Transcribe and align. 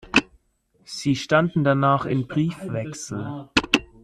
Sie 0.83 1.15
standen 1.15 1.63
danach 1.63 2.05
in 2.05 2.25
Briefwechsel. 2.27 3.49